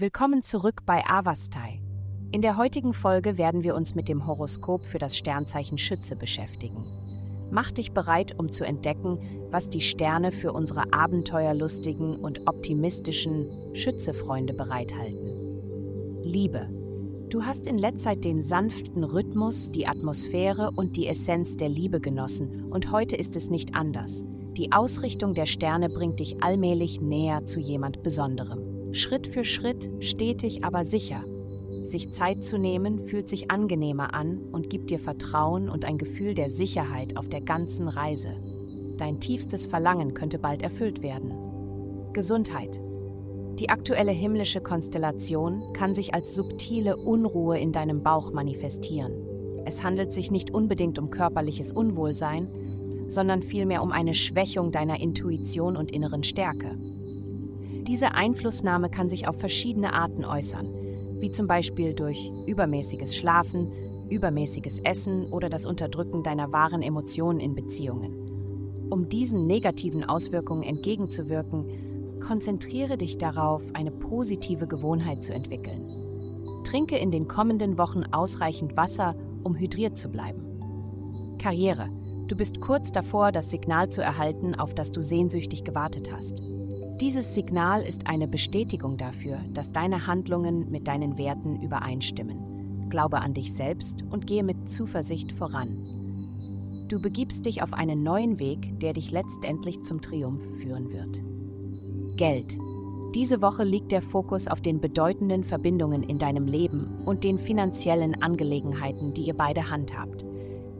Willkommen 0.00 0.44
zurück 0.44 0.82
bei 0.86 1.04
Avastai. 1.04 1.80
In 2.30 2.40
der 2.40 2.56
heutigen 2.56 2.94
Folge 2.94 3.36
werden 3.36 3.64
wir 3.64 3.74
uns 3.74 3.96
mit 3.96 4.08
dem 4.08 4.28
Horoskop 4.28 4.84
für 4.84 5.00
das 5.00 5.16
Sternzeichen 5.16 5.76
Schütze 5.76 6.14
beschäftigen. 6.14 6.86
Mach 7.50 7.72
dich 7.72 7.90
bereit, 7.90 8.38
um 8.38 8.52
zu 8.52 8.64
entdecken, 8.64 9.18
was 9.50 9.68
die 9.68 9.80
Sterne 9.80 10.30
für 10.30 10.52
unsere 10.52 10.92
abenteuerlustigen 10.92 12.14
und 12.14 12.46
optimistischen 12.46 13.50
Schützefreunde 13.74 14.54
bereithalten. 14.54 16.22
Liebe. 16.22 16.68
Du 17.28 17.42
hast 17.42 17.66
in 17.66 17.76
letzter 17.76 18.10
Zeit 18.10 18.24
den 18.24 18.40
sanften 18.40 19.02
Rhythmus, 19.02 19.72
die 19.72 19.88
Atmosphäre 19.88 20.70
und 20.76 20.96
die 20.96 21.08
Essenz 21.08 21.56
der 21.56 21.70
Liebe 21.70 21.98
genossen 21.98 22.70
und 22.70 22.92
heute 22.92 23.16
ist 23.16 23.34
es 23.34 23.50
nicht 23.50 23.74
anders. 23.74 24.24
Die 24.56 24.70
Ausrichtung 24.70 25.34
der 25.34 25.46
Sterne 25.46 25.88
bringt 25.88 26.20
dich 26.20 26.40
allmählich 26.40 27.00
näher 27.00 27.46
zu 27.46 27.58
jemand 27.58 28.04
Besonderem. 28.04 28.77
Schritt 28.92 29.26
für 29.26 29.44
Schritt, 29.44 29.90
stetig 30.00 30.64
aber 30.64 30.84
sicher. 30.84 31.24
Sich 31.82 32.10
Zeit 32.10 32.42
zu 32.42 32.58
nehmen 32.58 33.06
fühlt 33.06 33.28
sich 33.28 33.50
angenehmer 33.50 34.14
an 34.14 34.38
und 34.52 34.70
gibt 34.70 34.90
dir 34.90 34.98
Vertrauen 34.98 35.68
und 35.68 35.84
ein 35.84 35.98
Gefühl 35.98 36.34
der 36.34 36.50
Sicherheit 36.50 37.16
auf 37.16 37.28
der 37.28 37.40
ganzen 37.40 37.88
Reise. 37.88 38.36
Dein 38.96 39.20
tiefstes 39.20 39.66
Verlangen 39.66 40.14
könnte 40.14 40.38
bald 40.38 40.62
erfüllt 40.62 41.02
werden. 41.02 41.32
Gesundheit. 42.12 42.80
Die 43.58 43.70
aktuelle 43.70 44.12
himmlische 44.12 44.60
Konstellation 44.60 45.72
kann 45.72 45.94
sich 45.94 46.14
als 46.14 46.34
subtile 46.34 46.96
Unruhe 46.96 47.58
in 47.58 47.72
deinem 47.72 48.02
Bauch 48.02 48.32
manifestieren. 48.32 49.12
Es 49.64 49.82
handelt 49.82 50.12
sich 50.12 50.30
nicht 50.30 50.52
unbedingt 50.52 50.98
um 50.98 51.10
körperliches 51.10 51.72
Unwohlsein, 51.72 52.48
sondern 53.06 53.42
vielmehr 53.42 53.82
um 53.82 53.92
eine 53.92 54.14
Schwächung 54.14 54.72
deiner 54.72 55.00
Intuition 55.00 55.76
und 55.76 55.90
inneren 55.90 56.22
Stärke. 56.22 56.78
Diese 57.88 58.12
Einflussnahme 58.12 58.90
kann 58.90 59.08
sich 59.08 59.26
auf 59.26 59.38
verschiedene 59.38 59.94
Arten 59.94 60.26
äußern, 60.26 60.68
wie 61.20 61.30
zum 61.30 61.46
Beispiel 61.46 61.94
durch 61.94 62.30
übermäßiges 62.46 63.16
Schlafen, 63.16 63.72
übermäßiges 64.10 64.80
Essen 64.80 65.24
oder 65.32 65.48
das 65.48 65.64
Unterdrücken 65.64 66.22
deiner 66.22 66.52
wahren 66.52 66.82
Emotionen 66.82 67.40
in 67.40 67.54
Beziehungen. 67.54 68.88
Um 68.90 69.08
diesen 69.08 69.46
negativen 69.46 70.04
Auswirkungen 70.04 70.64
entgegenzuwirken, 70.64 72.20
konzentriere 72.20 72.98
dich 72.98 73.16
darauf, 73.16 73.62
eine 73.72 73.90
positive 73.90 74.66
Gewohnheit 74.66 75.24
zu 75.24 75.32
entwickeln. 75.32 75.88
Trinke 76.64 76.98
in 76.98 77.10
den 77.10 77.26
kommenden 77.26 77.78
Wochen 77.78 78.04
ausreichend 78.12 78.76
Wasser, 78.76 79.14
um 79.44 79.56
hydriert 79.56 79.96
zu 79.96 80.10
bleiben. 80.10 81.38
Karriere. 81.38 81.88
Du 82.26 82.36
bist 82.36 82.60
kurz 82.60 82.92
davor, 82.92 83.32
das 83.32 83.50
Signal 83.50 83.88
zu 83.88 84.02
erhalten, 84.02 84.54
auf 84.54 84.74
das 84.74 84.92
du 84.92 85.02
sehnsüchtig 85.02 85.64
gewartet 85.64 86.12
hast. 86.12 86.42
Dieses 87.00 87.36
Signal 87.36 87.82
ist 87.82 88.08
eine 88.08 88.26
Bestätigung 88.26 88.96
dafür, 88.96 89.38
dass 89.54 89.70
deine 89.70 90.08
Handlungen 90.08 90.68
mit 90.68 90.88
deinen 90.88 91.16
Werten 91.16 91.62
übereinstimmen. 91.62 92.88
Glaube 92.90 93.20
an 93.20 93.34
dich 93.34 93.54
selbst 93.54 94.02
und 94.10 94.26
gehe 94.26 94.42
mit 94.42 94.68
Zuversicht 94.68 95.30
voran. 95.30 96.86
Du 96.88 97.00
begibst 97.00 97.46
dich 97.46 97.62
auf 97.62 97.72
einen 97.72 98.02
neuen 98.02 98.40
Weg, 98.40 98.80
der 98.80 98.94
dich 98.94 99.12
letztendlich 99.12 99.82
zum 99.82 100.02
Triumph 100.02 100.42
führen 100.60 100.90
wird. 100.90 101.22
Geld. 102.16 102.58
Diese 103.14 103.42
Woche 103.42 103.62
liegt 103.62 103.92
der 103.92 104.02
Fokus 104.02 104.48
auf 104.48 104.60
den 104.60 104.80
bedeutenden 104.80 105.44
Verbindungen 105.44 106.02
in 106.02 106.18
deinem 106.18 106.46
Leben 106.46 106.88
und 107.04 107.22
den 107.22 107.38
finanziellen 107.38 108.20
Angelegenheiten, 108.20 109.14
die 109.14 109.22
ihr 109.22 109.36
beide 109.36 109.70
handhabt. 109.70 110.26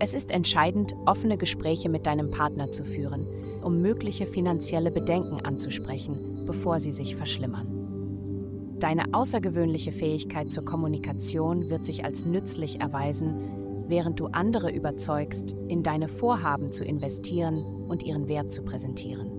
Es 0.00 0.14
ist 0.14 0.32
entscheidend, 0.32 0.96
offene 1.06 1.38
Gespräche 1.38 1.88
mit 1.88 2.06
deinem 2.06 2.32
Partner 2.32 2.72
zu 2.72 2.84
führen 2.84 3.24
um 3.68 3.82
mögliche 3.82 4.26
finanzielle 4.26 4.90
Bedenken 4.90 5.44
anzusprechen, 5.44 6.44
bevor 6.46 6.80
sie 6.80 6.90
sich 6.90 7.16
verschlimmern. 7.16 8.76
Deine 8.80 9.12
außergewöhnliche 9.12 9.92
Fähigkeit 9.92 10.50
zur 10.50 10.64
Kommunikation 10.64 11.68
wird 11.68 11.84
sich 11.84 12.02
als 12.02 12.24
nützlich 12.24 12.80
erweisen, 12.80 13.84
während 13.86 14.20
du 14.20 14.28
andere 14.28 14.70
überzeugst, 14.70 15.54
in 15.68 15.82
deine 15.82 16.08
Vorhaben 16.08 16.72
zu 16.72 16.82
investieren 16.82 17.58
und 17.86 18.04
ihren 18.04 18.26
Wert 18.26 18.52
zu 18.52 18.62
präsentieren. 18.62 19.30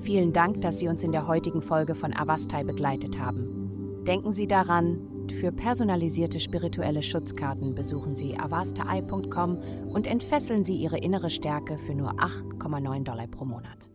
Vielen 0.00 0.32
Dank, 0.32 0.60
dass 0.60 0.80
Sie 0.80 0.88
uns 0.88 1.04
in 1.04 1.12
der 1.12 1.28
heutigen 1.28 1.62
Folge 1.62 1.94
von 1.94 2.12
Avastai 2.12 2.64
begleitet 2.64 3.20
haben. 3.20 4.02
Denken 4.04 4.32
Sie 4.32 4.48
daran, 4.48 4.98
für 5.30 5.52
personalisierte 5.52 6.40
spirituelle 6.40 7.02
Schutzkarten 7.02 7.74
besuchen 7.74 8.16
Sie 8.16 8.36
avastai.com 8.36 9.58
und 9.92 10.08
entfesseln 10.08 10.64
Sie 10.64 10.74
Ihre 10.74 10.98
innere 10.98 11.30
Stärke 11.30 11.78
für 11.78 11.94
nur 11.94 12.14
8,9 12.14 13.04
Dollar 13.04 13.28
pro 13.28 13.44
Monat. 13.44 13.92